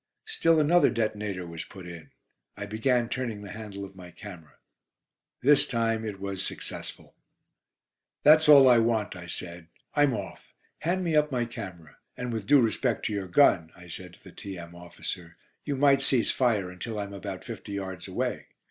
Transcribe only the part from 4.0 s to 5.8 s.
camera. This